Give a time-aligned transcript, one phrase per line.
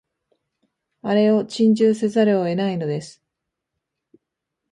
[1.03, 3.21] あれを珍重せざるを得ないのです